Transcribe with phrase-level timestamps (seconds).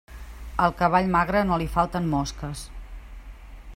[0.67, 2.65] Al cavall magre no li falten mosques.